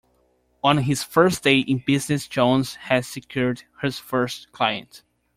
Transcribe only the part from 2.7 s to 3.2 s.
had